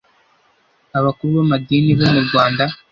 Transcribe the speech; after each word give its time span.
abakuru 0.99 1.31
b’amadini 1.37 1.91
bo 1.99 2.07
mu 2.13 2.21
Rwanda 2.27 2.63